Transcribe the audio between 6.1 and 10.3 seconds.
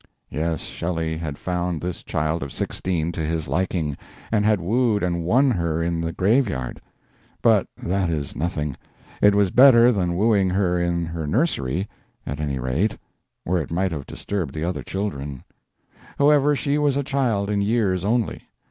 graveyard. But that is nothing; it was better than